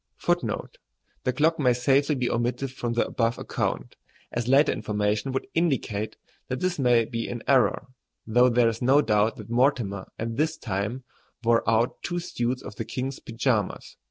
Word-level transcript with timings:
[A] 0.17 0.21
This 0.21 0.27
was 0.27 0.41
in 0.43 0.47
1327. 0.49 1.05
[Footnote 1.05 1.05
A: 1.13 1.23
The 1.25 1.33
clock 1.33 1.59
may 1.59 1.73
safely 1.73 2.15
be 2.15 2.29
omitted 2.31 2.71
from 2.71 2.93
the 2.93 3.05
above 3.05 3.37
account, 3.37 3.95
as 4.31 4.47
later 4.47 4.71
information 4.71 5.31
would 5.31 5.45
indicate 5.53 6.15
that 6.47 6.59
this 6.59 6.79
may 6.79 7.05
be 7.05 7.27
an 7.27 7.43
error, 7.47 7.85
though 8.25 8.49
there 8.49 8.67
is 8.67 8.81
no 8.81 9.03
doubt 9.03 9.35
that 9.35 9.51
Mortimer 9.51 10.11
at 10.17 10.37
this 10.37 10.57
time 10.57 11.03
wore 11.43 11.61
out 11.69 12.01
two 12.01 12.17
suits 12.17 12.63
of 12.63 12.77
the 12.77 12.83
king's 12.85 13.19
pajamas. 13.19 13.97